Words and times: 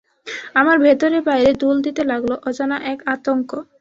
আমার 0.55 0.77
ভেতরে-বাইরে 0.85 1.51
দোল 1.61 1.75
দিতে 1.85 2.01
লাগল 2.11 2.31
অজানা 2.47 2.77
এক 2.91 2.99
আতঙ্ক। 3.13 3.49